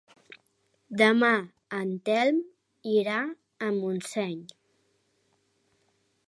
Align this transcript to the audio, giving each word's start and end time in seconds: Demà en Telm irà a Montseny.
Demà 1.01 1.29
en 1.79 1.91
Telm 2.09 2.39
irà 2.93 3.19
a 3.67 3.71
Montseny. 3.77 4.41